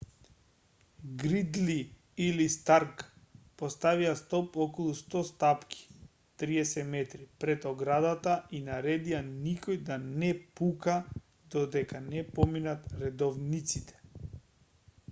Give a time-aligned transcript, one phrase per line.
[1.23, 1.75] гридли
[2.27, 3.03] или старк
[3.63, 5.83] поставија столб околу 100 стапки
[6.45, 10.97] 30 метри пред оградата и наредија никој да не пука
[11.57, 14.29] додека не поминат редовниците